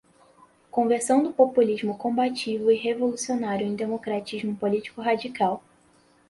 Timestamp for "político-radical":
4.57-5.63